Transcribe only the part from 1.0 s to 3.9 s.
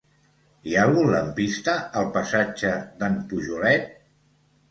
lampista al passatge d'en Pujolet?